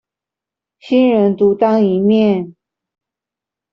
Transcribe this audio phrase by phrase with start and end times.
[0.79, 2.55] 新人獨當一面